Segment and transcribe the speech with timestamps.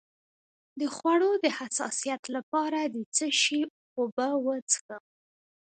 [0.79, 3.61] د خوړو د حساسیت لپاره د څه شي
[3.97, 5.03] اوبه وڅښم؟